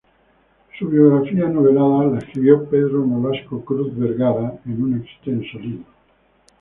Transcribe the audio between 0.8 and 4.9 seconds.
biografía novelada la escribió Pedro Nolasco Cruz Vergara en